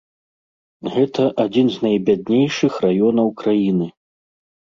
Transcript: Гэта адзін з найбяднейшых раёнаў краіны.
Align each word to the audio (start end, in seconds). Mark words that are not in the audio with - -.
Гэта 0.93 1.25
адзін 1.43 1.69
з 1.75 1.83
найбяднейшых 1.85 2.73
раёнаў 2.87 3.27
краіны. 3.45 3.87